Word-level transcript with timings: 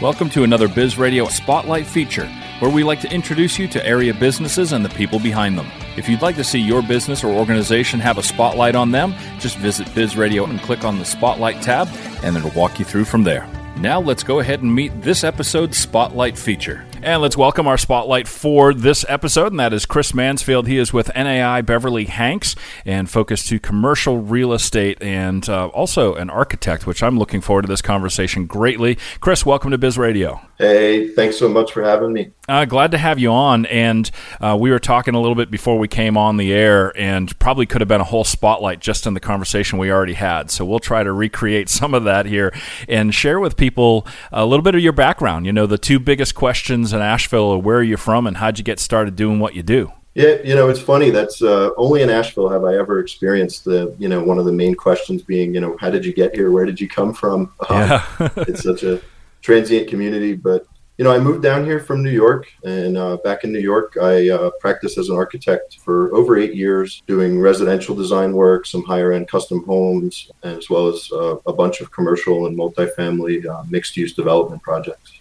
Welcome 0.00 0.30
to 0.30 0.44
another 0.44 0.68
Biz 0.68 0.96
Radio 0.96 1.26
Spotlight 1.26 1.84
feature, 1.84 2.28
where 2.60 2.70
we 2.70 2.84
like 2.84 3.00
to 3.00 3.12
introduce 3.12 3.58
you 3.58 3.66
to 3.66 3.84
area 3.84 4.14
businesses 4.14 4.70
and 4.70 4.84
the 4.84 4.90
people 4.90 5.18
behind 5.18 5.58
them. 5.58 5.66
If 5.96 6.08
you'd 6.08 6.22
like 6.22 6.36
to 6.36 6.44
see 6.44 6.60
your 6.60 6.82
business 6.82 7.24
or 7.24 7.34
organization 7.34 7.98
have 7.98 8.16
a 8.16 8.22
spotlight 8.22 8.76
on 8.76 8.92
them, 8.92 9.12
just 9.40 9.58
visit 9.58 9.92
Biz 9.96 10.16
Radio 10.16 10.44
and 10.44 10.60
click 10.60 10.84
on 10.84 11.00
the 11.00 11.04
Spotlight 11.04 11.62
tab, 11.62 11.88
and 12.22 12.36
it'll 12.36 12.52
walk 12.52 12.78
you 12.78 12.84
through 12.84 13.06
from 13.06 13.24
there. 13.24 13.50
Now 13.78 14.00
let's 14.00 14.22
go 14.22 14.38
ahead 14.38 14.62
and 14.62 14.72
meet 14.72 15.02
this 15.02 15.24
episode's 15.24 15.76
Spotlight 15.76 16.38
feature. 16.38 16.86
And 17.08 17.22
let's 17.22 17.38
welcome 17.38 17.66
our 17.66 17.78
spotlight 17.78 18.28
for 18.28 18.74
this 18.74 19.02
episode, 19.08 19.50
and 19.50 19.58
that 19.58 19.72
is 19.72 19.86
Chris 19.86 20.12
Mansfield. 20.12 20.66
He 20.66 20.76
is 20.76 20.92
with 20.92 21.10
NAI 21.16 21.62
Beverly 21.62 22.04
Hanks 22.04 22.54
and 22.84 23.08
focused 23.08 23.48
to 23.48 23.58
commercial 23.58 24.18
real 24.18 24.52
estate 24.52 25.02
and 25.02 25.48
uh, 25.48 25.68
also 25.68 26.16
an 26.16 26.28
architect, 26.28 26.86
which 26.86 27.02
I'm 27.02 27.18
looking 27.18 27.40
forward 27.40 27.62
to 27.62 27.68
this 27.68 27.80
conversation 27.80 28.44
greatly. 28.44 28.98
Chris, 29.20 29.46
welcome 29.46 29.70
to 29.70 29.78
Biz 29.78 29.96
Radio. 29.96 30.42
Hey, 30.58 31.08
thanks 31.08 31.38
so 31.38 31.48
much 31.48 31.72
for 31.72 31.82
having 31.82 32.12
me. 32.12 32.32
Uh, 32.48 32.64
glad 32.64 32.90
to 32.90 32.98
have 32.98 33.18
you 33.18 33.30
on. 33.30 33.64
And 33.66 34.10
uh, 34.40 34.56
we 34.58 34.70
were 34.70 34.78
talking 34.78 35.14
a 35.14 35.20
little 35.20 35.36
bit 35.36 35.50
before 35.50 35.78
we 35.78 35.86
came 35.86 36.16
on 36.16 36.36
the 36.36 36.52
air, 36.52 36.92
and 36.98 37.38
probably 37.38 37.64
could 37.64 37.80
have 37.80 37.88
been 37.88 38.00
a 38.00 38.04
whole 38.04 38.24
spotlight 38.24 38.80
just 38.80 39.06
in 39.06 39.14
the 39.14 39.20
conversation 39.20 39.78
we 39.78 39.90
already 39.90 40.14
had. 40.14 40.50
So 40.50 40.64
we'll 40.64 40.78
try 40.78 41.04
to 41.04 41.12
recreate 41.12 41.68
some 41.70 41.94
of 41.94 42.04
that 42.04 42.26
here 42.26 42.52
and 42.86 43.14
share 43.14 43.40
with 43.40 43.56
people 43.56 44.06
a 44.30 44.44
little 44.44 44.62
bit 44.62 44.74
of 44.74 44.82
your 44.82 44.92
background. 44.92 45.46
You 45.46 45.52
know, 45.52 45.66
the 45.66 45.78
two 45.78 45.98
biggest 45.98 46.34
questions 46.34 46.92
Asheville 47.02 47.52
are 47.52 47.58
where 47.58 47.78
are 47.78 47.82
you 47.82 47.96
from 47.96 48.26
and 48.26 48.36
how'd 48.36 48.58
you 48.58 48.64
get 48.64 48.78
started 48.80 49.16
doing 49.16 49.40
what 49.40 49.54
you 49.54 49.62
do? 49.62 49.92
Yeah, 50.14 50.36
you 50.42 50.56
know, 50.56 50.68
it's 50.68 50.80
funny. 50.80 51.10
That's 51.10 51.42
uh, 51.42 51.70
only 51.76 52.02
in 52.02 52.10
Asheville 52.10 52.48
have 52.48 52.64
I 52.64 52.76
ever 52.76 52.98
experienced 52.98 53.64
the, 53.64 53.94
you 54.00 54.08
know, 54.08 54.20
one 54.22 54.38
of 54.38 54.46
the 54.46 54.52
main 54.52 54.74
questions 54.74 55.22
being, 55.22 55.54
you 55.54 55.60
know, 55.60 55.76
how 55.78 55.90
did 55.90 56.04
you 56.04 56.12
get 56.12 56.34
here? 56.34 56.50
Where 56.50 56.66
did 56.66 56.80
you 56.80 56.88
come 56.88 57.14
from? 57.14 57.52
Yeah. 57.70 58.04
Um, 58.18 58.30
it's 58.48 58.64
such 58.64 58.82
a 58.82 59.00
transient 59.42 59.88
community. 59.88 60.34
But 60.34 60.66
you 60.98 61.04
know, 61.04 61.12
I 61.12 61.18
moved 61.18 61.44
down 61.44 61.64
here 61.64 61.78
from 61.78 62.02
New 62.02 62.10
York, 62.10 62.52
and 62.64 62.98
uh, 62.98 63.18
back 63.18 63.44
in 63.44 63.52
New 63.52 63.60
York, 63.60 63.96
I 64.02 64.30
uh, 64.30 64.50
practiced 64.60 64.98
as 64.98 65.08
an 65.08 65.16
architect 65.16 65.78
for 65.78 66.12
over 66.12 66.36
eight 66.36 66.54
years, 66.54 67.04
doing 67.06 67.40
residential 67.40 67.94
design 67.94 68.32
work, 68.32 68.66
some 68.66 68.82
higher 68.82 69.12
end 69.12 69.28
custom 69.28 69.64
homes, 69.64 70.28
as 70.42 70.68
well 70.68 70.88
as 70.88 71.08
uh, 71.12 71.36
a 71.46 71.52
bunch 71.52 71.80
of 71.80 71.92
commercial 71.92 72.46
and 72.46 72.58
multifamily 72.58 73.46
uh, 73.46 73.62
mixed 73.70 73.96
use 73.96 74.12
development 74.12 74.60
projects. 74.62 75.12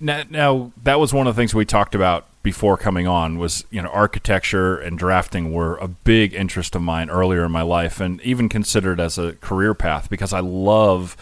Now, 0.00 0.22
now, 0.30 0.72
that 0.82 0.98
was 0.98 1.12
one 1.12 1.26
of 1.26 1.36
the 1.36 1.40
things 1.40 1.54
we 1.54 1.66
talked 1.66 1.94
about 1.94 2.26
before 2.42 2.78
coming 2.78 3.06
on 3.06 3.38
was 3.38 3.64
you 3.70 3.82
know 3.82 3.88
architecture 3.88 4.78
and 4.78 4.96
drafting 4.96 5.52
were 5.52 5.76
a 5.78 5.88
big 5.88 6.32
interest 6.32 6.76
of 6.76 6.80
mine 6.80 7.10
earlier 7.10 7.44
in 7.44 7.50
my 7.50 7.62
life 7.62 8.00
and 8.00 8.20
even 8.22 8.48
considered 8.48 9.00
as 9.00 9.18
a 9.18 9.32
career 9.34 9.74
path 9.74 10.08
because 10.08 10.32
I 10.32 10.38
love 10.38 11.16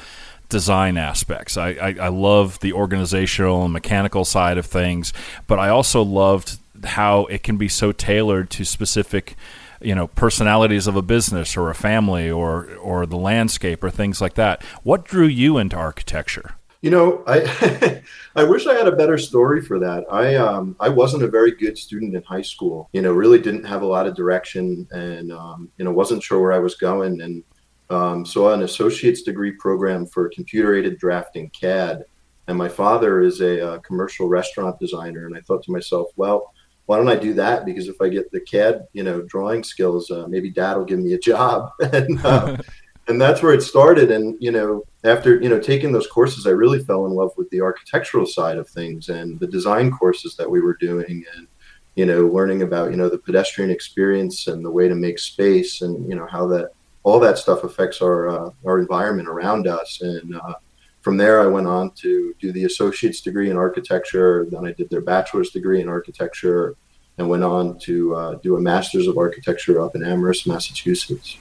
design 0.54 0.96
aspects. 0.96 1.56
I, 1.56 1.70
I, 1.70 1.96
I 2.02 2.08
love 2.10 2.60
the 2.60 2.72
organizational 2.72 3.64
and 3.64 3.72
mechanical 3.72 4.24
side 4.24 4.56
of 4.56 4.64
things, 4.64 5.12
but 5.48 5.58
I 5.58 5.68
also 5.68 6.00
loved 6.00 6.58
how 6.84 7.24
it 7.24 7.42
can 7.42 7.56
be 7.56 7.66
so 7.66 7.90
tailored 7.90 8.50
to 8.50 8.64
specific 8.64 9.34
you 9.80 9.96
know 9.96 10.06
personalities 10.06 10.86
of 10.86 10.94
a 10.94 11.02
business 11.02 11.56
or 11.56 11.70
a 11.70 11.74
family 11.74 12.30
or 12.30 12.72
or 12.76 13.04
the 13.04 13.16
landscape 13.16 13.82
or 13.82 13.90
things 13.90 14.20
like 14.20 14.34
that. 14.34 14.62
What 14.84 15.04
drew 15.04 15.26
you 15.26 15.58
into 15.58 15.74
architecture? 15.74 16.54
You 16.82 16.90
know 16.90 17.24
i 17.26 18.02
i 18.36 18.44
wish 18.44 18.68
i 18.68 18.74
had 18.74 18.86
a 18.86 18.94
better 18.94 19.18
story 19.18 19.60
for 19.60 19.80
that. 19.80 20.04
I 20.08 20.36
um 20.36 20.76
i 20.78 20.88
wasn't 20.88 21.24
a 21.24 21.28
very 21.38 21.50
good 21.50 21.76
student 21.76 22.14
in 22.14 22.22
high 22.22 22.46
school 22.52 22.88
you 22.92 23.02
know 23.02 23.12
really 23.12 23.40
didn't 23.40 23.64
have 23.64 23.82
a 23.82 23.92
lot 23.96 24.06
of 24.06 24.14
direction 24.14 24.86
and 24.92 25.32
um, 25.32 25.68
you 25.78 25.84
know 25.84 25.90
wasn't 25.90 26.22
sure 26.22 26.40
where 26.40 26.52
i 26.52 26.60
was 26.60 26.76
going. 26.76 27.20
And 27.22 27.42
um, 27.90 28.24
so 28.24 28.48
an 28.50 28.62
associate's 28.62 29.22
degree 29.22 29.52
program 29.52 30.06
for 30.06 30.28
computer 30.30 30.74
aided 30.74 30.98
drafting 30.98 31.50
CAD. 31.50 32.04
And 32.46 32.58
my 32.58 32.68
father 32.68 33.20
is 33.20 33.40
a, 33.40 33.72
uh, 33.72 33.78
commercial 33.78 34.28
restaurant 34.28 34.78
designer. 34.78 35.26
And 35.26 35.36
I 35.36 35.40
thought 35.40 35.62
to 35.64 35.72
myself, 35.72 36.08
well, 36.16 36.52
why 36.86 36.98
don't 36.98 37.08
I 37.08 37.16
do 37.16 37.32
that? 37.34 37.64
Because 37.64 37.88
if 37.88 38.00
I 38.00 38.08
get 38.08 38.30
the 38.30 38.40
CAD, 38.40 38.86
you 38.92 39.02
know, 39.02 39.22
drawing 39.22 39.64
skills, 39.64 40.10
uh, 40.10 40.26
maybe 40.28 40.50
dad 40.50 40.76
will 40.76 40.84
give 40.84 40.98
me 40.98 41.14
a 41.14 41.18
job. 41.18 41.70
and, 41.92 42.24
uh, 42.24 42.56
and 43.08 43.20
that's 43.20 43.42
where 43.42 43.54
it 43.54 43.62
started. 43.62 44.10
And, 44.10 44.36
you 44.40 44.50
know, 44.50 44.84
after, 45.04 45.40
you 45.40 45.48
know, 45.48 45.60
taking 45.60 45.92
those 45.92 46.06
courses, 46.06 46.46
I 46.46 46.50
really 46.50 46.82
fell 46.82 47.06
in 47.06 47.12
love 47.12 47.32
with 47.36 47.48
the 47.50 47.60
architectural 47.60 48.26
side 48.26 48.58
of 48.58 48.68
things 48.68 49.08
and 49.08 49.38
the 49.40 49.46
design 49.46 49.90
courses 49.90 50.36
that 50.36 50.50
we 50.50 50.60
were 50.60 50.76
doing 50.80 51.24
and, 51.36 51.46
you 51.94 52.06
know, 52.06 52.26
learning 52.26 52.62
about, 52.62 52.90
you 52.90 52.96
know, 52.96 53.08
the 53.08 53.18
pedestrian 53.18 53.70
experience 53.70 54.46
and 54.46 54.64
the 54.64 54.70
way 54.70 54.88
to 54.88 54.94
make 54.94 55.18
space 55.18 55.80
and, 55.82 56.08
you 56.08 56.16
know, 56.16 56.26
how 56.26 56.46
that 56.48 56.70
all 57.04 57.20
that 57.20 57.38
stuff 57.38 57.62
affects 57.62 58.02
our 58.02 58.28
uh, 58.28 58.50
our 58.66 58.80
environment 58.80 59.28
around 59.28 59.68
us. 59.68 60.00
And 60.00 60.34
uh, 60.34 60.54
from 61.02 61.16
there, 61.16 61.40
I 61.40 61.46
went 61.46 61.68
on 61.68 61.92
to 61.96 62.34
do 62.40 62.50
the 62.50 62.64
associate's 62.64 63.20
degree 63.20 63.50
in 63.50 63.56
architecture. 63.56 64.46
Then 64.50 64.66
I 64.66 64.72
did 64.72 64.90
their 64.90 65.02
bachelor's 65.02 65.50
degree 65.50 65.80
in 65.80 65.88
architecture, 65.88 66.76
and 67.18 67.28
went 67.28 67.44
on 67.44 67.78
to 67.80 68.16
uh, 68.16 68.34
do 68.36 68.56
a 68.56 68.60
master's 68.60 69.06
of 69.06 69.16
architecture 69.16 69.80
up 69.80 69.94
in 69.94 70.02
Amherst, 70.02 70.48
Massachusetts. 70.48 71.36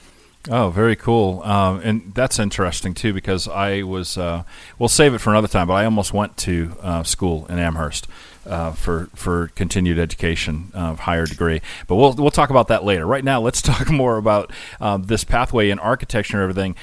Oh, 0.50 0.68
very 0.68 0.94
cool. 0.94 1.42
Um, 1.42 1.80
and 1.82 2.14
that's 2.14 2.38
interesting 2.38 2.92
too 2.92 3.14
because 3.14 3.48
I 3.48 3.82
was, 3.82 4.18
uh, 4.18 4.42
we'll 4.78 4.90
save 4.90 5.14
it 5.14 5.18
for 5.18 5.30
another 5.30 5.48
time, 5.48 5.68
but 5.68 5.72
I 5.72 5.86
almost 5.86 6.12
went 6.12 6.36
to 6.38 6.76
uh, 6.82 7.02
school 7.02 7.46
in 7.46 7.58
Amherst 7.58 8.06
uh, 8.46 8.72
for 8.72 9.08
for 9.14 9.48
continued 9.54 9.98
education 9.98 10.70
of 10.74 11.00
higher 11.00 11.26
degree. 11.26 11.60
But 11.86 11.96
we'll 11.96 12.14
we'll 12.14 12.30
talk 12.30 12.50
about 12.50 12.68
that 12.68 12.84
later. 12.84 13.06
Right 13.06 13.24
now, 13.24 13.40
let's 13.40 13.62
talk 13.72 13.90
more 13.90 14.16
about 14.16 14.52
um, 14.80 15.04
this 15.04 15.24
pathway 15.24 15.70
in 15.70 15.78
architecture 15.78 16.36
and 16.36 16.42
everything. 16.42 16.76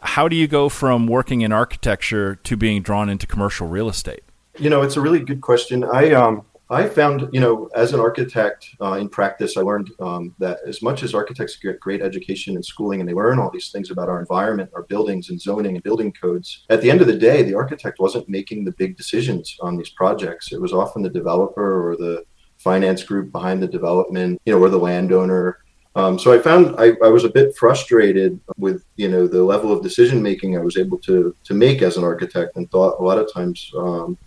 How 0.00 0.28
do 0.28 0.36
you 0.36 0.46
go 0.46 0.68
from 0.68 1.06
working 1.06 1.40
in 1.40 1.52
architecture 1.52 2.36
to 2.36 2.56
being 2.56 2.82
drawn 2.82 3.08
into 3.08 3.26
commercial 3.26 3.66
real 3.66 3.88
estate? 3.88 4.22
You 4.58 4.70
know, 4.70 4.82
it's 4.82 4.96
a 4.96 5.00
really 5.00 5.20
good 5.20 5.40
question. 5.40 5.84
I 5.84 6.12
um, 6.12 6.44
I 6.68 6.88
found, 6.88 7.28
you 7.32 7.38
know, 7.38 7.68
as 7.76 7.92
an 7.92 8.00
architect 8.00 8.74
uh, 8.80 8.94
in 8.94 9.08
practice, 9.08 9.56
I 9.56 9.60
learned 9.60 9.90
um, 10.00 10.34
that 10.40 10.58
as 10.66 10.82
much 10.82 11.04
as 11.04 11.14
architects 11.14 11.56
get 11.56 11.78
great 11.78 12.02
education 12.02 12.56
and 12.56 12.64
schooling 12.64 12.98
and 12.98 13.08
they 13.08 13.14
learn 13.14 13.38
all 13.38 13.50
these 13.50 13.70
things 13.70 13.92
about 13.92 14.08
our 14.08 14.18
environment, 14.18 14.70
our 14.74 14.82
buildings 14.82 15.30
and 15.30 15.40
zoning 15.40 15.76
and 15.76 15.84
building 15.84 16.12
codes, 16.12 16.64
at 16.68 16.80
the 16.80 16.90
end 16.90 17.00
of 17.00 17.06
the 17.06 17.16
day, 17.16 17.44
the 17.44 17.54
architect 17.54 18.00
wasn't 18.00 18.28
making 18.28 18.64
the 18.64 18.72
big 18.72 18.96
decisions 18.96 19.56
on 19.60 19.76
these 19.76 19.90
projects. 19.90 20.52
It 20.52 20.60
was 20.60 20.72
often 20.72 21.02
the 21.02 21.08
developer 21.10 21.88
or 21.88 21.96
the 21.96 22.24
finance 22.58 23.04
group 23.04 23.30
behind 23.30 23.62
the 23.62 23.68
development, 23.68 24.40
you 24.44 24.52
know, 24.52 24.60
or 24.60 24.68
the 24.68 24.78
landowner. 24.78 25.58
Um, 25.94 26.18
so 26.18 26.32
I 26.32 26.38
found 26.38 26.74
I, 26.78 26.92
I, 27.02 27.08
was 27.08 27.24
a 27.24 27.28
bit 27.28 27.56
frustrated 27.56 28.38
with 28.58 28.84
you 28.96 29.08
know 29.08 29.26
the 29.26 29.42
level 29.42 29.72
of 29.72 29.82
decision 29.82 30.22
making 30.22 30.54
I 30.54 30.60
was 30.60 30.76
able 30.76 30.98
to 30.98 31.34
to 31.44 31.54
make 31.54 31.80
as 31.80 31.96
an 31.96 32.04
architect, 32.04 32.56
and 32.56 32.70
thought 32.70 33.00
a 33.00 33.02
lot 33.02 33.18
of 33.18 33.32
times 33.32 33.72
um, 33.78 34.18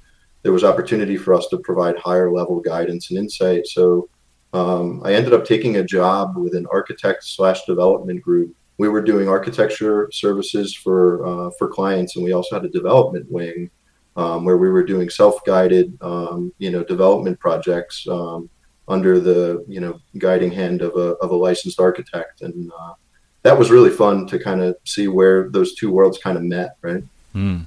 there 0.44 0.54
was 0.54 0.64
opportunity 0.64 1.18
for 1.18 1.34
us 1.34 1.48
to 1.48 1.58
provide 1.58 1.98
higher 1.98 2.32
level 2.32 2.60
guidance 2.60 3.10
and 3.10 3.20
insight. 3.20 3.68
So 3.68 4.10
um, 4.54 5.02
I 5.04 5.14
ended 5.14 5.34
up 5.34 5.46
taking 5.46 5.78
a 5.78 5.84
job 5.84 6.38
with 6.38 6.56
an 6.56 6.66
architect 6.72 7.24
slash 7.24 7.66
development 7.66 8.22
group. 8.22 8.56
We 8.78 8.88
were 8.88 9.02
doing 9.02 9.28
architecture 9.28 10.10
services 10.12 10.74
for 10.74 11.26
uh, 11.26 11.52
for 11.58 11.68
clients, 11.68 12.16
and 12.16 12.24
we 12.24 12.32
also 12.32 12.56
had 12.56 12.66
a 12.66 12.70
development 12.70 13.30
wing 13.30 13.70
um, 14.16 14.46
where 14.46 14.58
we 14.58 14.70
were 14.70 14.84
doing 14.84 15.10
self 15.10 15.44
guided, 15.46 15.98
um, 16.02 16.54
you 16.58 16.72
know, 16.72 16.84
development 16.84 17.40
projects 17.40 18.08
um, 18.08 18.50
under 18.88 19.20
the 19.20 19.64
you 19.68 19.82
know 19.82 20.00
guiding 20.18 20.52
hand 20.52 20.82
of 20.82 20.96
a 20.96 21.16
of 21.22 21.32
a 21.32 21.36
licensed 21.36 21.80
architect, 21.80 22.42
and 22.42 22.72
uh, 22.80 22.94
that 23.44 23.58
was 23.58 23.70
really 23.70 23.90
fun 23.90 24.26
to 24.28 24.40
kind 24.40 24.62
of 24.62 24.76
see 24.86 25.08
where 25.08 25.50
those 25.50 25.76
two 25.76 25.92
worlds 25.92 26.18
kind 26.18 26.38
of 26.38 26.44
met, 26.44 26.78
right? 26.82 27.04
Mm. 27.36 27.66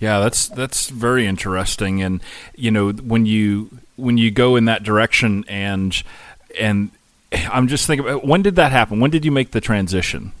Yeah, 0.00 0.20
that's 0.20 0.48
that's 0.48 0.90
very 0.90 1.26
interesting, 1.26 2.02
and 2.02 2.20
you 2.54 2.70
know 2.70 2.92
when 2.92 3.26
you 3.26 3.70
when 3.96 4.16
you 4.16 4.30
go 4.30 4.56
in 4.56 4.64
that 4.66 4.82
direction, 4.82 5.44
and 5.48 6.02
and 6.58 6.90
I'm 7.32 7.68
just 7.68 7.86
thinking, 7.86 8.06
when 8.06 8.42
did 8.42 8.56
that 8.56 8.72
happen? 8.72 9.00
When 9.00 9.10
did 9.10 9.24
you 9.24 9.32
make 9.32 9.50
the 9.50 9.60
transition? 9.60 10.32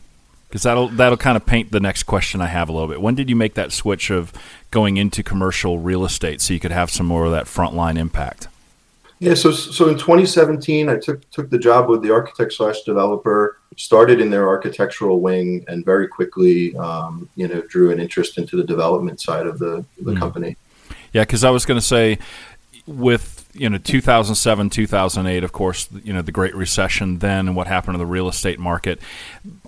Because 0.48 0.62
that'll 0.62 0.88
that'll 0.88 1.18
kind 1.18 1.36
of 1.36 1.44
paint 1.44 1.72
the 1.72 1.80
next 1.80 2.04
question 2.04 2.40
I 2.40 2.46
have 2.46 2.68
a 2.68 2.72
little 2.72 2.88
bit. 2.88 3.02
When 3.02 3.14
did 3.14 3.28
you 3.28 3.36
make 3.36 3.54
that 3.54 3.72
switch 3.72 4.10
of 4.10 4.32
going 4.70 4.96
into 4.96 5.22
commercial 5.22 5.78
real 5.78 6.04
estate 6.04 6.40
so 6.40 6.54
you 6.54 6.60
could 6.60 6.70
have 6.72 6.90
some 6.90 7.06
more 7.06 7.26
of 7.26 7.32
that 7.32 7.44
frontline 7.44 7.98
impact? 7.98 8.48
Yeah, 9.18 9.34
so 9.34 9.50
so 9.50 9.88
in 9.88 9.98
2017, 9.98 10.88
I 10.88 10.96
took 10.96 11.28
took 11.30 11.50
the 11.50 11.58
job 11.58 11.88
with 11.88 12.02
the 12.02 12.12
architect 12.12 12.54
slash 12.54 12.82
developer. 12.82 13.57
Started 13.78 14.20
in 14.20 14.28
their 14.28 14.48
architectural 14.48 15.20
wing, 15.20 15.64
and 15.68 15.84
very 15.84 16.08
quickly, 16.08 16.76
um, 16.76 17.28
you 17.36 17.48
know, 17.48 17.62
drew 17.62 17.90
an 17.90 18.00
interest 18.00 18.36
into 18.36 18.56
the 18.56 18.64
development 18.64 19.20
side 19.20 19.46
of 19.46 19.58
the 19.58 19.84
the 20.02 20.12
mm. 20.12 20.18
company. 20.18 20.56
Yeah, 21.12 21.22
because 21.22 21.44
I 21.44 21.50
was 21.50 21.64
going 21.64 21.80
to 21.80 21.86
say, 21.86 22.18
with 22.86 23.38
you 23.54 23.68
know 23.68 23.78
2007 23.78 24.70
2008 24.70 25.42
of 25.42 25.52
course 25.52 25.88
you 26.04 26.12
know 26.12 26.22
the 26.22 26.32
great 26.32 26.54
recession 26.54 27.18
then 27.18 27.48
and 27.48 27.56
what 27.56 27.66
happened 27.66 27.94
to 27.94 27.98
the 27.98 28.06
real 28.06 28.28
estate 28.28 28.58
market 28.58 29.00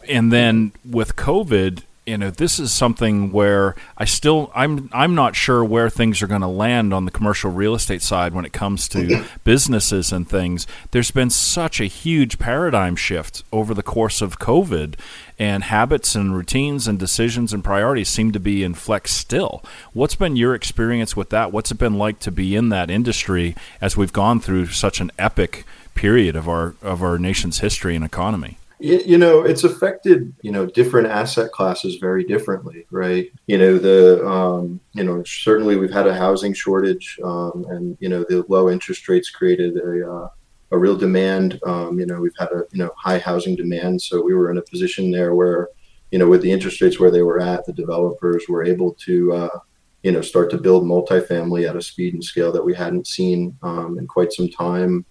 and 0.09 0.33
then 0.33 0.73
with 0.85 1.17
covid 1.17 1.83
you 2.07 2.17
know 2.17 2.31
this 2.31 2.59
is 2.59 2.73
something 2.73 3.31
where 3.31 3.75
I 3.97 4.05
still 4.05 4.51
I'm 4.55 4.89
I'm 4.93 5.15
not 5.15 5.37
sure 5.37 5.65
where 5.65 5.91
things 5.91 6.23
are 6.23 6.27
going 6.27 6.41
to 6.41 6.49
land 6.49 6.95
on 6.95 7.05
the 7.05 7.11
commercial 7.11 7.51
real 7.51 7.75
estate 7.75 8.03
side 8.03 8.35
when 8.35 8.45
it 8.45 8.53
comes 8.53 8.89
to 8.89 8.99
mm-hmm. 8.99 9.27
businesses 9.45 10.13
and 10.13 10.29
things. 10.29 10.67
There's 10.91 11.11
been 11.11 11.31
such 11.31 11.81
a 11.81 11.85
huge 11.85 12.39
paradigm 12.39 12.97
shift 12.97 13.45
over 13.53 13.75
the 13.75 13.83
course 13.83 14.23
of 14.23 14.39
COVID, 14.39 14.95
and 15.39 15.65
habits 15.65 16.15
and 16.15 16.35
routines 16.35 16.89
and 16.89 16.99
decisions 16.99 17.53
and 17.53 17.63
priorities 17.63 18.09
seem 18.09 18.33
to 18.33 18.41
be 18.41 18.65
in 18.65 18.75
flex 18.75 19.13
still. 19.13 19.63
What's 19.93 20.15
been 20.15 20.37
your 20.37 20.55
experience 20.55 21.15
with 21.17 21.31
that? 21.31 21.53
What's 21.53 21.71
it 21.71 21.79
been 21.79 21.99
like 21.99 22.19
to 22.21 22.31
be 22.31 22.57
in 22.57 22.71
that 22.71 22.91
industry 22.91 23.55
as 23.81 23.97
we've 23.97 24.13
gone 24.13 24.41
through 24.41 24.67
such 24.67 25.01
an 25.01 25.11
epic 25.19 25.65
period 25.95 26.35
of 26.35 26.49
our 26.49 26.75
of 26.83 27.03
our 27.03 27.19
nation's 27.19 27.61
history 27.61 27.95
and 27.95 28.05
economy? 28.05 28.57
You 28.83 29.19
know, 29.19 29.43
it's 29.43 29.65
affected, 29.65 30.33
you 30.41 30.51
know, 30.51 30.65
different 30.65 31.09
asset 31.09 31.53
classes 31.53 31.97
very 31.97 32.25
differently, 32.25 32.87
right? 32.91 33.31
You 33.47 33.59
know, 33.59 33.79
the, 33.79 34.27
um, 34.27 34.81
you 34.95 35.05
know, 35.05 35.23
certainly 35.25 35.77
we've 35.77 35.93
had 35.93 36.07
a 36.07 36.15
housing 36.15 36.55
shortage 36.55 37.19
um, 37.23 37.67
and, 37.69 37.99
you 38.01 38.09
know, 38.09 38.25
the 38.27 38.43
low 38.49 38.71
interest 38.71 39.07
rates 39.07 39.29
created 39.29 39.77
a, 39.77 40.11
uh, 40.11 40.29
a 40.71 40.79
real 40.79 40.97
demand. 40.97 41.61
Um, 41.67 42.01
you 42.01 42.07
know, 42.07 42.21
we've 42.21 42.37
had 42.39 42.49
a, 42.53 42.65
you 42.73 42.79
know, 42.79 42.91
high 42.97 43.19
housing 43.19 43.55
demand. 43.55 44.01
So 44.01 44.23
we 44.23 44.35
were 44.35 44.51
in 44.51 44.57
a 44.57 44.63
position 44.63 45.11
there 45.11 45.35
where, 45.35 45.69
you 46.11 46.19
know, 46.19 46.29
with 46.29 46.41
the 46.41 46.51
interest 46.51 46.81
rates 46.81 46.99
where 46.99 47.11
they 47.11 47.23
were 47.23 47.41
at, 47.41 47.67
the 47.67 47.75
developers 47.75 48.47
were 48.49 48.65
able 48.65 48.95
to, 48.95 49.33
uh, 49.35 49.59
you 50.03 50.13
know, 50.13 50.23
start 50.23 50.51
to 50.53 50.59
build 50.59 50.85
multifamily 50.85 51.69
at 51.69 51.77
a 51.77 51.83
speed 51.83 52.15
and 52.15 52.25
scale 52.25 52.51
that 52.53 52.65
we 52.65 52.75
hadn't 52.75 53.07
seen 53.07 53.55
um, 53.63 53.99
in 53.99 54.07
quite 54.07 54.33
some 54.33 54.49
time. 54.49 55.05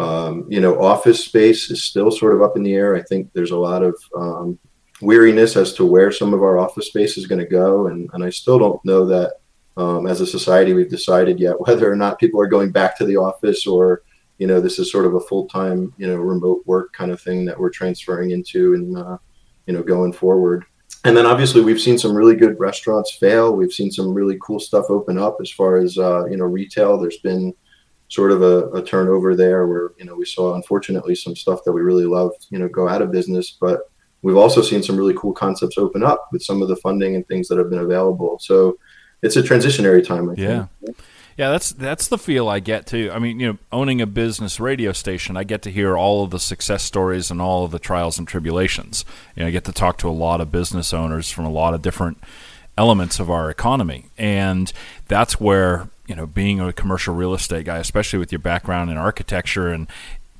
Um, 0.00 0.46
you 0.48 0.60
know, 0.60 0.80
office 0.80 1.24
space 1.24 1.70
is 1.70 1.84
still 1.84 2.10
sort 2.10 2.34
of 2.34 2.40
up 2.40 2.56
in 2.56 2.62
the 2.62 2.74
air. 2.74 2.96
I 2.96 3.02
think 3.02 3.30
there's 3.34 3.50
a 3.50 3.58
lot 3.58 3.82
of 3.82 3.94
um, 4.16 4.58
weariness 5.02 5.56
as 5.56 5.74
to 5.74 5.84
where 5.84 6.10
some 6.10 6.32
of 6.32 6.42
our 6.42 6.58
office 6.58 6.86
space 6.86 7.18
is 7.18 7.26
going 7.26 7.40
to 7.40 7.46
go, 7.46 7.88
and 7.88 8.08
and 8.14 8.24
I 8.24 8.30
still 8.30 8.58
don't 8.58 8.82
know 8.84 9.04
that 9.06 9.34
um, 9.76 10.06
as 10.06 10.22
a 10.22 10.26
society 10.26 10.72
we've 10.72 10.88
decided 10.88 11.38
yet 11.38 11.60
whether 11.66 11.90
or 11.90 11.96
not 11.96 12.18
people 12.18 12.40
are 12.40 12.46
going 12.46 12.70
back 12.70 12.96
to 12.96 13.04
the 13.04 13.18
office 13.18 13.66
or 13.66 14.02
you 14.38 14.46
know 14.46 14.58
this 14.58 14.78
is 14.78 14.90
sort 14.90 15.04
of 15.04 15.14
a 15.14 15.20
full 15.20 15.46
time 15.48 15.92
you 15.98 16.06
know 16.06 16.16
remote 16.16 16.62
work 16.64 16.94
kind 16.94 17.10
of 17.10 17.20
thing 17.20 17.44
that 17.44 17.58
we're 17.58 17.68
transferring 17.68 18.30
into 18.30 18.72
and 18.72 18.96
uh, 18.96 19.18
you 19.66 19.74
know 19.74 19.82
going 19.82 20.14
forward. 20.14 20.64
And 21.04 21.14
then 21.14 21.26
obviously 21.26 21.62
we've 21.62 21.80
seen 21.80 21.98
some 21.98 22.14
really 22.14 22.36
good 22.36 22.58
restaurants 22.58 23.16
fail. 23.16 23.54
We've 23.54 23.72
seen 23.72 23.90
some 23.90 24.12
really 24.12 24.38
cool 24.42 24.60
stuff 24.60 24.86
open 24.88 25.18
up 25.18 25.38
as 25.40 25.50
far 25.50 25.76
as 25.76 25.98
uh, 25.98 26.24
you 26.26 26.38
know 26.38 26.46
retail. 26.46 26.96
There's 26.96 27.18
been 27.18 27.54
sort 28.10 28.32
of 28.32 28.42
a, 28.42 28.68
a, 28.70 28.82
turnover 28.82 29.36
there 29.36 29.66
where 29.66 29.92
you 29.96 30.04
know 30.04 30.16
we 30.16 30.26
saw 30.26 30.54
unfortunately 30.54 31.14
some 31.14 31.34
stuff 31.34 31.60
that 31.64 31.72
we 31.72 31.80
really 31.80 32.04
loved 32.04 32.46
you 32.50 32.58
know 32.58 32.68
go 32.68 32.88
out 32.88 33.00
of 33.00 33.10
business. 33.10 33.56
But 33.58 33.90
we've 34.22 34.36
also 34.36 34.60
seen 34.60 34.82
some 34.82 34.96
really 34.96 35.14
cool 35.16 35.32
concepts 35.32 35.78
open 35.78 36.02
up 36.02 36.28
with 36.32 36.42
some 36.42 36.60
of 36.60 36.68
the 36.68 36.76
funding 36.76 37.14
and 37.14 37.26
things 37.26 37.48
that 37.48 37.56
have 37.56 37.70
been 37.70 37.78
available. 37.78 38.38
So 38.40 38.76
it's 39.22 39.36
a 39.36 39.42
transitionary 39.42 40.06
time 40.06 40.28
I 40.28 40.34
yeah. 40.36 40.66
Think. 40.84 40.98
yeah 41.36 41.50
that's 41.50 41.72
that's 41.72 42.08
the 42.08 42.18
feel 42.18 42.48
i 42.48 42.58
get 42.58 42.86
too. 42.86 43.10
I 43.12 43.18
mean 43.18 43.38
you 43.38 43.52
know 43.52 43.58
owning 43.70 44.00
a 44.00 44.06
business 44.06 44.58
radio 44.58 44.92
station 44.92 45.36
i 45.36 45.44
get 45.44 45.62
to 45.62 45.70
hear 45.70 45.96
all 45.96 46.24
of 46.24 46.30
the 46.30 46.40
success 46.40 46.82
stories 46.82 47.30
and 47.30 47.40
all 47.40 47.64
of 47.64 47.70
the 47.70 47.78
trials 47.78 48.18
and 48.18 48.26
tribulations. 48.26 49.04
You 49.36 49.42
know 49.42 49.48
i 49.48 49.50
get 49.50 49.64
to 49.64 49.72
talk 49.72 49.98
to 49.98 50.08
a 50.08 50.10
lot 50.10 50.40
of 50.40 50.50
business 50.50 50.92
owners 50.92 51.30
from 51.30 51.44
a 51.44 51.50
lot 51.50 51.74
of 51.74 51.82
different 51.82 52.18
elements 52.80 53.20
of 53.20 53.28
our 53.30 53.50
economy 53.50 54.06
and 54.16 54.72
that's 55.06 55.38
where 55.38 55.88
you 56.10 56.16
know, 56.16 56.26
being 56.26 56.58
a 56.58 56.72
commercial 56.72 57.14
real 57.14 57.34
estate 57.34 57.66
guy, 57.66 57.78
especially 57.78 58.18
with 58.18 58.32
your 58.32 58.40
background 58.40 58.90
in 58.90 58.96
architecture 58.96 59.68
and 59.68 59.86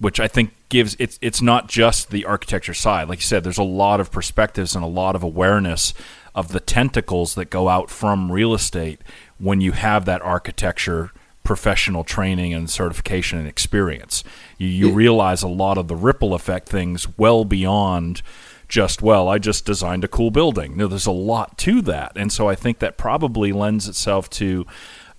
which 0.00 0.18
I 0.18 0.26
think 0.26 0.52
gives 0.68 0.96
it's 0.98 1.16
it's 1.22 1.40
not 1.40 1.68
just 1.68 2.10
the 2.10 2.24
architecture 2.24 2.74
side. 2.74 3.08
Like 3.08 3.20
you 3.20 3.24
said, 3.24 3.44
there's 3.44 3.56
a 3.56 3.62
lot 3.62 4.00
of 4.00 4.10
perspectives 4.10 4.74
and 4.74 4.82
a 4.82 4.88
lot 4.88 5.14
of 5.14 5.22
awareness 5.22 5.94
of 6.34 6.48
the 6.48 6.58
tentacles 6.58 7.36
that 7.36 7.50
go 7.50 7.68
out 7.68 7.88
from 7.88 8.32
real 8.32 8.52
estate 8.52 9.00
when 9.38 9.60
you 9.60 9.70
have 9.70 10.06
that 10.06 10.22
architecture 10.22 11.12
professional 11.44 12.02
training 12.02 12.52
and 12.52 12.68
certification 12.68 13.38
and 13.38 13.46
experience. 13.46 14.24
You, 14.58 14.66
you 14.66 14.92
realize 14.92 15.44
a 15.44 15.48
lot 15.48 15.78
of 15.78 15.86
the 15.86 15.96
ripple 15.96 16.34
effect 16.34 16.68
things 16.68 17.06
well 17.16 17.44
beyond 17.44 18.22
just 18.70 19.02
well 19.02 19.28
i 19.28 19.36
just 19.36 19.66
designed 19.66 20.04
a 20.04 20.08
cool 20.08 20.30
building. 20.30 20.76
No, 20.76 20.86
there's 20.86 21.04
a 21.04 21.10
lot 21.10 21.58
to 21.58 21.82
that. 21.82 22.12
And 22.16 22.32
so 22.32 22.48
i 22.48 22.54
think 22.54 22.78
that 22.78 22.96
probably 22.96 23.52
lends 23.52 23.86
itself 23.88 24.30
to 24.30 24.64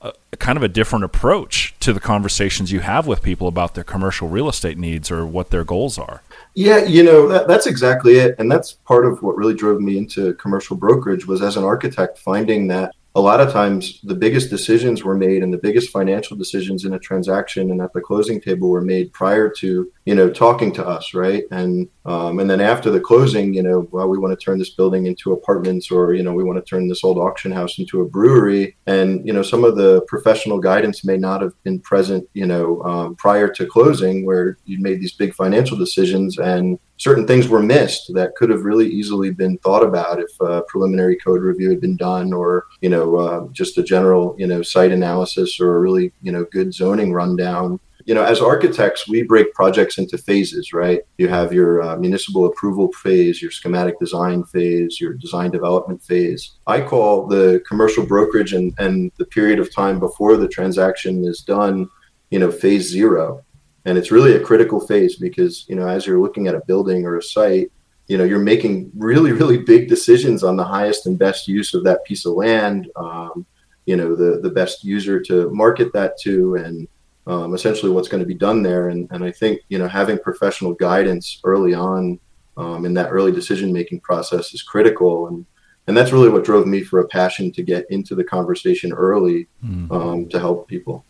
a, 0.01 0.13
kind 0.37 0.57
of 0.57 0.63
a 0.63 0.67
different 0.67 1.05
approach 1.05 1.75
to 1.79 1.93
the 1.93 1.99
conversations 1.99 2.71
you 2.71 2.79
have 2.79 3.05
with 3.05 3.21
people 3.21 3.47
about 3.47 3.75
their 3.75 3.83
commercial 3.83 4.27
real 4.27 4.49
estate 4.49 4.77
needs 4.77 5.11
or 5.11 5.25
what 5.25 5.51
their 5.51 5.63
goals 5.63 5.97
are. 5.97 6.23
Yeah, 6.55 6.83
you 6.85 7.03
know 7.03 7.27
that, 7.27 7.47
that's 7.47 7.67
exactly 7.67 8.13
it, 8.13 8.35
and 8.39 8.51
that's 8.51 8.73
part 8.73 9.05
of 9.05 9.21
what 9.21 9.37
really 9.37 9.53
drove 9.53 9.79
me 9.79 9.97
into 9.97 10.33
commercial 10.35 10.75
brokerage 10.75 11.27
was 11.27 11.41
as 11.41 11.57
an 11.57 11.63
architect 11.63 12.17
finding 12.17 12.67
that 12.67 12.91
a 13.13 13.21
lot 13.21 13.41
of 13.41 13.51
times 13.51 13.99
the 14.03 14.15
biggest 14.15 14.49
decisions 14.49 15.03
were 15.03 15.17
made 15.17 15.43
and 15.43 15.53
the 15.53 15.57
biggest 15.57 15.89
financial 15.89 16.37
decisions 16.37 16.85
in 16.85 16.93
a 16.93 16.99
transaction 16.99 17.69
and 17.69 17.81
at 17.81 17.91
the 17.91 17.99
closing 17.99 18.39
table 18.39 18.69
were 18.69 18.81
made 18.81 19.11
prior 19.11 19.49
to 19.49 19.91
you 20.05 20.15
know 20.15 20.29
talking 20.29 20.71
to 20.73 20.85
us 20.85 21.13
right? 21.13 21.43
And 21.51 21.89
um, 22.05 22.39
and 22.39 22.49
then 22.49 22.61
after 22.61 22.89
the 22.89 22.99
closing 22.99 23.53
you 23.53 23.61
know 23.61 23.87
well 23.91 24.07
we 24.07 24.17
want 24.17 24.37
to 24.37 24.43
turn 24.43 24.57
this 24.57 24.71
building 24.71 25.05
into 25.05 25.33
apartments 25.33 25.91
or 25.91 26.13
you 26.13 26.23
know 26.23 26.33
we 26.33 26.43
want 26.43 26.57
to 26.57 26.69
turn 26.69 26.87
this 26.87 27.03
old 27.03 27.17
auction 27.17 27.51
house 27.51 27.77
into 27.79 28.01
a 28.01 28.05
brewery. 28.05 28.75
And 28.87 29.25
you 29.25 29.33
know 29.33 29.43
some 29.43 29.63
of 29.63 29.75
the 29.75 30.01
professional 30.07 30.59
guidance 30.59 31.05
may 31.05 31.17
not 31.17 31.41
have 31.41 31.53
been 31.63 31.79
present 31.79 32.27
you 32.33 32.45
know 32.45 32.81
um, 32.83 33.15
prior 33.15 33.47
to 33.49 33.65
closing 33.65 34.25
where 34.25 34.57
you 34.65 34.79
made 34.79 34.99
these 34.99 35.13
big 35.13 35.33
financial 35.33 35.77
decisions 35.77 36.37
and 36.37 36.79
certain 36.97 37.25
things 37.25 37.47
were 37.47 37.63
missed 37.63 38.13
that 38.13 38.35
could 38.35 38.51
have 38.51 38.63
really 38.63 38.87
easily 38.87 39.31
been 39.31 39.57
thought 39.59 39.83
about 39.83 40.19
if 40.19 40.29
a 40.41 40.61
preliminary 40.67 41.15
code 41.17 41.41
review 41.41 41.69
had 41.69 41.81
been 41.81 41.97
done 41.97 42.31
or 42.31 42.65
you 42.81 42.89
know 42.89 43.15
uh, 43.15 43.47
just 43.51 43.77
a 43.77 43.83
general 43.83 44.35
you 44.37 44.47
know 44.47 44.61
site 44.61 44.91
analysis 44.91 45.59
or 45.59 45.75
a 45.75 45.79
really 45.79 46.11
you 46.21 46.31
know 46.31 46.45
good 46.51 46.73
zoning 46.73 47.11
rundown 47.13 47.79
you 48.05 48.13
know 48.13 48.23
as 48.23 48.41
architects 48.41 49.07
we 49.07 49.23
break 49.23 49.53
projects 49.53 49.97
into 49.97 50.17
phases 50.17 50.73
right? 50.73 51.01
You 51.17 51.27
have 51.27 51.53
your 51.53 51.81
uh, 51.81 51.97
municipal 51.97 52.45
approval 52.45 52.91
phase 52.93 53.41
your 53.41 53.51
schematic 53.51 53.99
design 53.99 54.43
phase 54.43 54.99
your 54.99 55.13
design 55.13 55.51
development 55.51 56.03
phase. 56.03 56.57
I 56.67 56.81
call 56.81 57.27
the 57.27 57.61
commercial 57.67 58.05
brokerage 58.05 58.53
and, 58.53 58.73
and 58.77 59.11
the 59.17 59.25
period 59.25 59.59
of 59.59 59.73
time 59.73 59.99
before 59.99 60.37
the 60.37 60.47
transaction 60.47 61.25
is 61.25 61.41
done 61.41 61.89
you 62.29 62.39
know 62.39 62.51
phase 62.51 62.87
zero. 62.87 63.43
And 63.83 63.97
it's 63.97 64.11
really 64.11 64.35
a 64.35 64.39
critical 64.39 64.79
phase 64.79 65.15
because 65.15 65.65
you 65.67 65.75
know 65.75 65.87
as 65.87 66.05
you're 66.05 66.21
looking 66.21 66.47
at 66.47 66.55
a 66.55 66.65
building 66.67 67.05
or 67.05 67.17
a 67.17 67.23
site 67.23 67.71
you 68.07 68.17
know 68.17 68.25
you're 68.25 68.39
making 68.39 68.91
really 68.95 69.31
really 69.31 69.57
big 69.57 69.87
decisions 69.87 70.43
on 70.43 70.57
the 70.57 70.63
highest 70.63 71.05
and 71.05 71.17
best 71.17 71.47
use 71.47 71.73
of 71.73 71.83
that 71.85 72.03
piece 72.03 72.25
of 72.25 72.33
land 72.33 72.89
um, 72.97 73.45
you 73.85 73.95
know 73.95 74.15
the 74.15 74.39
the 74.41 74.49
best 74.49 74.83
user 74.83 75.21
to 75.21 75.49
market 75.51 75.93
that 75.93 76.17
to 76.19 76.55
and 76.55 76.87
um, 77.27 77.53
essentially 77.53 77.91
what's 77.91 78.07
going 78.07 78.21
to 78.21 78.27
be 78.27 78.33
done 78.33 78.63
there 78.63 78.89
and, 78.89 79.07
and 79.11 79.23
i 79.23 79.31
think 79.31 79.61
you 79.69 79.77
know 79.77 79.87
having 79.87 80.17
professional 80.19 80.73
guidance 80.73 81.39
early 81.43 81.73
on 81.73 82.19
um, 82.57 82.85
in 82.85 82.93
that 82.93 83.09
early 83.09 83.31
decision 83.31 83.71
making 83.71 83.99
process 83.99 84.53
is 84.53 84.61
critical 84.61 85.27
and 85.27 85.45
and 85.87 85.97
that's 85.97 86.11
really 86.11 86.29
what 86.29 86.43
drove 86.43 86.67
me 86.67 86.81
for 86.83 86.99
a 86.99 87.07
passion 87.07 87.51
to 87.51 87.63
get 87.63 87.85
into 87.89 88.15
the 88.15 88.23
conversation 88.23 88.93
early 88.93 89.47
mm. 89.65 90.29
to 90.29 90.39
help 90.39 90.67
people 90.67 91.03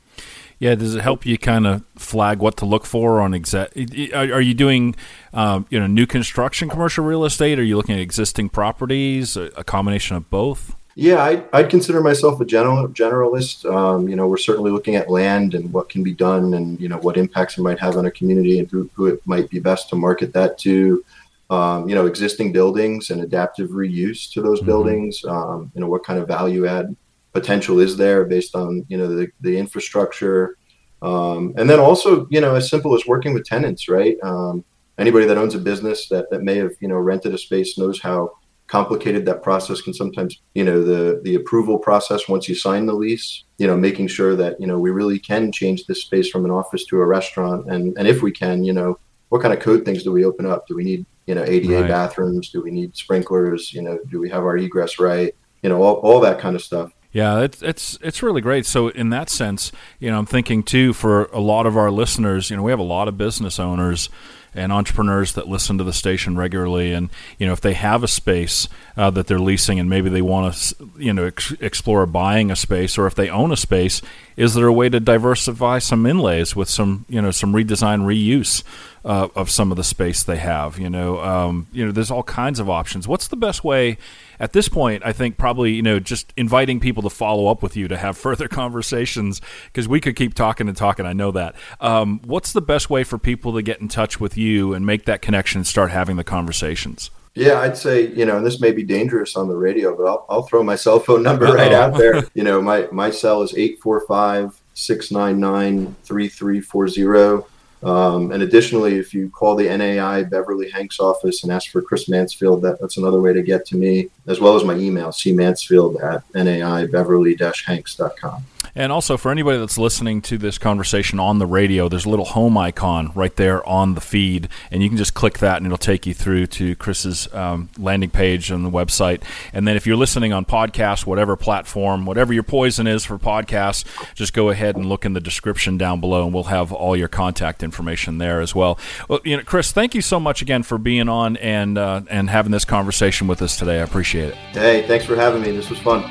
yeah, 0.61 0.75
does 0.75 0.93
it 0.93 1.01
help 1.01 1.25
you 1.25 1.39
kind 1.39 1.65
of 1.65 1.83
flag 1.95 2.37
what 2.37 2.57
to 2.57 2.67
look 2.67 2.85
for 2.85 3.19
on 3.19 3.33
exact? 3.33 3.75
Are, 4.13 4.41
you 4.41 4.53
doing, 4.53 4.95
um, 5.33 5.65
you 5.71 5.79
know, 5.79 5.87
new 5.87 6.05
construction 6.05 6.69
commercial 6.69 7.03
real 7.03 7.25
estate? 7.25 7.57
Are 7.57 7.63
you 7.63 7.77
looking 7.77 7.95
at 7.95 8.01
existing 8.01 8.49
properties? 8.49 9.35
A, 9.35 9.45
a 9.57 9.63
combination 9.63 10.17
of 10.17 10.29
both? 10.29 10.75
Yeah, 10.95 11.23
I, 11.23 11.43
I'd 11.53 11.69
consider 11.69 12.01
myself 12.01 12.41
a 12.41 12.45
general 12.45 12.87
generalist. 12.89 13.71
Um, 13.71 14.09
you 14.09 14.15
know, 14.15 14.27
we're 14.27 14.37
certainly 14.37 14.71
looking 14.71 14.95
at 14.95 15.09
land 15.09 15.53
and 15.53 15.71
what 15.71 15.89
can 15.89 16.03
be 16.03 16.13
done, 16.13 16.53
and 16.53 16.79
you 16.81 16.89
know 16.89 16.97
what 16.97 17.17
impacts 17.17 17.57
it 17.57 17.61
might 17.61 17.79
have 17.79 17.95
on 17.95 18.05
a 18.05 18.11
community, 18.11 18.59
and 18.59 18.69
who, 18.69 18.89
who 18.93 19.07
it 19.07 19.25
might 19.25 19.49
be 19.49 19.59
best 19.59 19.89
to 19.89 19.95
market 19.95 20.33
that 20.33 20.57
to. 20.59 21.03
Um, 21.49 21.89
you 21.89 21.95
know, 21.95 22.05
existing 22.05 22.53
buildings 22.53 23.09
and 23.09 23.21
adaptive 23.21 23.71
reuse 23.71 24.31
to 24.31 24.41
those 24.41 24.59
mm-hmm. 24.59 24.67
buildings. 24.67 25.25
Um, 25.25 25.69
you 25.75 25.81
know, 25.81 25.87
what 25.87 26.05
kind 26.05 26.17
of 26.17 26.27
value 26.27 26.65
add 26.65 26.95
potential 27.33 27.79
is 27.79 27.97
there 27.97 28.25
based 28.25 28.55
on 28.55 28.85
you 28.89 28.97
know 28.97 29.07
the, 29.07 29.27
the 29.41 29.57
infrastructure 29.57 30.57
um, 31.01 31.53
and 31.57 31.69
then 31.69 31.79
also 31.79 32.27
you 32.29 32.41
know 32.41 32.55
as 32.55 32.69
simple 32.69 32.93
as 32.95 33.05
working 33.07 33.33
with 33.33 33.45
tenants 33.45 33.87
right 33.87 34.17
um, 34.23 34.63
anybody 34.97 35.25
that 35.25 35.37
owns 35.37 35.55
a 35.55 35.59
business 35.59 36.07
that, 36.09 36.29
that 36.29 36.43
may 36.43 36.57
have 36.57 36.71
you 36.79 36.87
know 36.87 36.95
rented 36.95 37.33
a 37.33 37.37
space 37.37 37.77
knows 37.77 38.01
how 38.01 38.31
complicated. 38.71 39.25
That 39.25 39.43
process 39.43 39.81
can 39.81 39.93
sometimes 39.93 40.41
you 40.55 40.63
know 40.63 40.81
the 40.83 41.19
the 41.23 41.35
approval 41.35 41.77
process 41.77 42.29
once 42.29 42.47
you 42.47 42.55
sign 42.55 42.85
the 42.85 42.93
lease 42.93 43.43
you 43.57 43.67
know 43.67 43.75
making 43.75 44.07
sure 44.07 44.33
that 44.37 44.59
you 44.61 44.65
know 44.65 44.79
we 44.79 44.91
really 44.91 45.19
can 45.19 45.51
change 45.51 45.85
this 45.85 46.01
space 46.01 46.29
from 46.29 46.45
an 46.45 46.51
office 46.51 46.85
to 46.85 47.01
a 47.01 47.05
restaurant. 47.05 47.69
And 47.69 47.83
and 47.97 48.07
if 48.07 48.21
we 48.21 48.31
can 48.31 48.63
you 48.63 48.73
know 48.73 48.97
what 49.29 49.41
kind 49.41 49.53
of 49.53 49.59
code 49.59 49.83
things 49.85 50.03
do 50.03 50.11
we 50.11 50.25
open 50.25 50.45
up? 50.45 50.67
Do 50.67 50.75
we 50.75 50.85
need 50.85 51.05
you 51.27 51.35
know 51.35 51.43
ada 51.43 51.81
right. 51.81 51.87
bathrooms? 51.87 52.49
Do 52.49 52.61
we 52.61 52.71
need 52.71 52.95
sprinklers? 52.95 53.73
You 53.73 53.81
know 53.81 53.99
do 54.09 54.19
we 54.19 54.29
have 54.29 54.43
our 54.43 54.57
egress 54.57 54.99
right? 54.99 55.35
You 55.63 55.69
know 55.69 55.83
all, 55.83 55.97
all 56.05 56.19
that 56.21 56.39
kind 56.39 56.55
of 56.55 56.63
stuff 56.63 56.91
yeah, 57.11 57.41
it's 57.41 57.61
it's 57.61 57.97
it's 58.01 58.23
really 58.23 58.41
great. 58.41 58.65
So 58.65 58.87
in 58.87 59.09
that 59.09 59.29
sense, 59.29 59.71
you 59.99 60.09
know, 60.09 60.17
I'm 60.17 60.25
thinking 60.25 60.63
too 60.63 60.93
for 60.93 61.25
a 61.25 61.39
lot 61.39 61.65
of 61.65 61.75
our 61.77 61.91
listeners, 61.91 62.49
you 62.49 62.55
know, 62.55 62.63
we 62.63 62.71
have 62.71 62.79
a 62.79 62.83
lot 62.83 63.07
of 63.07 63.17
business 63.17 63.59
owners 63.59 64.09
and 64.53 64.71
entrepreneurs 64.71 65.33
that 65.33 65.47
listen 65.47 65.77
to 65.77 65.83
the 65.83 65.93
station 65.93 66.37
regularly, 66.37 66.91
and 66.91 67.09
you 67.37 67.47
know 67.47 67.53
if 67.53 67.61
they 67.61 67.73
have 67.73 68.03
a 68.03 68.07
space 68.07 68.67
uh, 68.97 69.09
that 69.09 69.27
they're 69.27 69.39
leasing 69.39 69.79
and 69.79 69.89
maybe 69.89 70.09
they 70.09 70.21
want 70.21 70.53
to 70.53 70.89
you 70.97 71.13
know 71.13 71.25
ex- 71.25 71.53
explore 71.59 72.05
buying 72.05 72.51
a 72.51 72.55
space, 72.55 72.97
or 72.97 73.07
if 73.07 73.15
they 73.15 73.29
own 73.29 73.51
a 73.51 73.57
space, 73.57 74.01
is 74.35 74.53
there 74.53 74.67
a 74.67 74.73
way 74.73 74.89
to 74.89 74.99
diversify 74.99 75.79
some 75.79 76.05
inlays 76.05 76.55
with 76.55 76.69
some 76.69 77.05
you 77.07 77.21
know 77.21 77.31
some 77.31 77.53
redesign 77.53 78.01
reuse? 78.01 78.63
Uh, 79.03 79.29
of 79.35 79.49
some 79.49 79.71
of 79.71 79.77
the 79.77 79.83
space 79.83 80.21
they 80.21 80.37
have, 80.37 80.77
you 80.77 80.87
know, 80.87 81.19
um, 81.21 81.65
you 81.71 81.83
know, 81.83 81.91
there's 81.91 82.11
all 82.11 82.21
kinds 82.21 82.59
of 82.59 82.69
options. 82.69 83.07
What's 83.07 83.27
the 83.27 83.35
best 83.35 83.63
way? 83.63 83.97
at 84.41 84.53
this 84.53 84.67
point, 84.67 85.03
I 85.05 85.13
think 85.13 85.37
probably 85.37 85.71
you 85.71 85.83
know 85.83 85.99
just 85.99 86.33
inviting 86.35 86.79
people 86.79 87.03
to 87.03 87.09
follow 87.09 87.47
up 87.47 87.61
with 87.61 87.77
you 87.77 87.87
to 87.87 87.95
have 87.95 88.17
further 88.27 88.49
conversations 88.49 89.39
because 89.65 89.87
we 89.87 90.01
could 90.01 90.15
keep 90.17 90.33
talking 90.33 90.67
and 90.67 90.75
talking. 90.75 91.05
I 91.05 91.13
know 91.13 91.31
that. 91.31 91.55
Um, 91.79 92.19
what's 92.25 92.51
the 92.51 92.61
best 92.61 92.89
way 92.89 93.05
for 93.05 93.17
people 93.17 93.53
to 93.53 93.61
get 93.61 93.79
in 93.79 93.87
touch 93.87 94.19
with 94.19 94.37
you 94.37 94.73
and 94.73 94.85
make 94.85 95.05
that 95.05 95.21
connection 95.21 95.59
and 95.59 95.67
start 95.67 95.91
having 95.91 96.17
the 96.17 96.23
conversations? 96.23 97.11
Yeah, 97.35 97.59
I'd 97.59 97.77
say 97.77 98.07
you 98.07 98.25
know, 98.25 98.37
and 98.37 98.45
this 98.45 98.59
may 98.59 98.71
be 98.71 98.83
dangerous 98.83 99.35
on 99.35 99.47
the 99.47 99.55
radio, 99.55 99.95
but 99.95 100.05
I'll, 100.05 100.25
I'll 100.27 100.43
throw 100.43 100.63
my 100.63 100.75
cell 100.75 100.99
phone 100.99 101.21
number 101.29 101.45
Uh-oh. 101.45 101.55
right 101.55 101.71
out 101.71 101.95
there. 101.95 102.23
You 102.33 102.43
know, 102.43 102.61
my 102.61 102.87
my 102.91 103.11
cell 103.11 103.43
is 103.43 103.53
845 103.53 104.59
699 104.73 105.95
3340. 106.03 107.50
Um, 107.83 108.31
and 108.31 108.43
additionally, 108.43 108.99
if 108.99 109.11
you 109.13 109.29
call 109.29 109.55
the 109.55 109.75
NAI 109.75 110.23
Beverly 110.23 110.69
Hanks 110.69 110.99
office 110.99 111.43
and 111.43 111.51
ask 111.51 111.71
for 111.71 111.81
Chris 111.81 112.07
Mansfield, 112.07 112.61
that, 112.61 112.79
that's 112.79 112.97
another 112.97 113.19
way 113.19 113.33
to 113.33 113.41
get 113.41 113.65
to 113.67 113.75
me, 113.75 114.09
as 114.27 114.39
well 114.39 114.55
as 114.55 114.63
my 114.63 114.75
email, 114.75 115.09
cmansfield 115.09 116.01
at 116.03 116.23
naibeverly-hanks.com. 116.33 118.43
And 118.75 118.91
also, 118.91 119.17
for 119.17 119.31
anybody 119.31 119.57
that's 119.57 119.77
listening 119.77 120.21
to 120.23 120.37
this 120.37 120.57
conversation 120.57 121.19
on 121.19 121.39
the 121.39 121.45
radio, 121.45 121.89
there's 121.89 122.05
a 122.05 122.09
little 122.09 122.25
home 122.25 122.57
icon 122.57 123.11
right 123.15 123.35
there 123.35 123.67
on 123.67 123.95
the 123.95 124.01
feed, 124.01 124.49
and 124.69 124.81
you 124.81 124.89
can 124.89 124.97
just 124.97 125.13
click 125.13 125.39
that, 125.39 125.57
and 125.57 125.65
it'll 125.65 125.77
take 125.77 126.05
you 126.05 126.13
through 126.13 126.47
to 126.47 126.75
Chris's 126.75 127.31
um, 127.33 127.69
landing 127.77 128.09
page 128.09 128.51
on 128.51 128.63
the 128.63 128.69
website. 128.69 129.23
And 129.53 129.67
then, 129.67 129.75
if 129.75 129.85
you're 129.85 129.97
listening 129.97 130.33
on 130.33 130.45
podcast, 130.45 131.05
whatever 131.05 131.35
platform, 131.35 132.05
whatever 132.05 132.33
your 132.33 132.43
poison 132.43 132.87
is 132.87 133.03
for 133.03 133.17
podcasts, 133.17 133.85
just 134.15 134.33
go 134.33 134.49
ahead 134.49 134.75
and 134.75 134.85
look 134.85 135.05
in 135.05 135.13
the 135.13 135.21
description 135.21 135.77
down 135.77 135.99
below, 135.99 136.25
and 136.25 136.33
we'll 136.33 136.43
have 136.43 136.71
all 136.71 136.95
your 136.95 137.07
contact 137.07 137.63
information 137.63 138.17
there 138.17 138.41
as 138.41 138.55
well. 138.55 138.79
Well, 139.07 139.19
you 139.23 139.37
know, 139.37 139.43
Chris, 139.43 139.71
thank 139.71 139.95
you 139.95 140.01
so 140.01 140.19
much 140.19 140.41
again 140.41 140.63
for 140.63 140.77
being 140.77 141.09
on 141.09 141.37
and 141.37 141.77
uh, 141.77 142.01
and 142.09 142.29
having 142.29 142.51
this 142.51 142.65
conversation 142.65 143.27
with 143.27 143.41
us 143.41 143.57
today. 143.57 143.79
I 143.79 143.83
appreciate 143.83 144.29
it. 144.29 144.35
Hey, 144.35 144.87
thanks 144.87 145.05
for 145.05 145.15
having 145.15 145.41
me. 145.41 145.51
This 145.51 145.69
was 145.69 145.79
fun. 145.79 146.01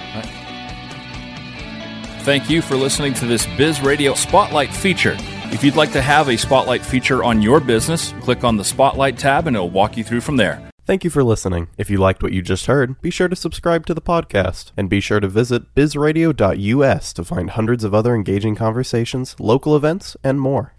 Thank 2.22 2.50
you 2.50 2.60
for 2.60 2.76
listening 2.76 3.14
to 3.14 3.26
this 3.26 3.46
Biz 3.56 3.80
Radio 3.80 4.12
Spotlight 4.12 4.74
feature. 4.74 5.16
If 5.52 5.64
you'd 5.64 5.74
like 5.74 5.90
to 5.92 6.02
have 6.02 6.28
a 6.28 6.36
Spotlight 6.36 6.84
feature 6.84 7.24
on 7.24 7.40
your 7.40 7.60
business, 7.60 8.12
click 8.20 8.44
on 8.44 8.58
the 8.58 8.64
Spotlight 8.64 9.18
tab 9.18 9.46
and 9.46 9.56
it'll 9.56 9.70
walk 9.70 9.96
you 9.96 10.04
through 10.04 10.20
from 10.20 10.36
there. 10.36 10.70
Thank 10.84 11.02
you 11.02 11.08
for 11.08 11.24
listening. 11.24 11.68
If 11.78 11.88
you 11.88 11.96
liked 11.96 12.22
what 12.22 12.32
you 12.32 12.42
just 12.42 12.66
heard, 12.66 13.00
be 13.00 13.10
sure 13.10 13.28
to 13.28 13.34
subscribe 13.34 13.86
to 13.86 13.94
the 13.94 14.02
podcast 14.02 14.72
and 14.76 14.90
be 14.90 15.00
sure 15.00 15.18
to 15.18 15.28
visit 15.28 15.74
bizradio.us 15.74 17.12
to 17.14 17.24
find 17.24 17.50
hundreds 17.50 17.84
of 17.84 17.94
other 17.94 18.14
engaging 18.14 18.54
conversations, 18.54 19.34
local 19.38 19.74
events, 19.74 20.16
and 20.22 20.40
more. 20.40 20.74